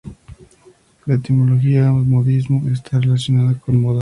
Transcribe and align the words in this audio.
La 1.05 1.13
etimología 1.13 1.83
de 1.83 1.91
"modismo" 1.91 2.67
está 2.73 2.99
relacionada 2.99 3.53
con 3.59 3.79
"moda". 3.79 3.99